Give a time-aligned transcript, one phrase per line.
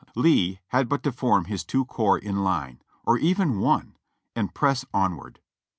[0.15, 3.97] Lee had but to form his two corps in line— or even one—
[4.35, 5.39] and press onward.